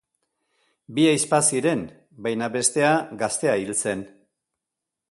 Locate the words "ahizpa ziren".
1.09-1.83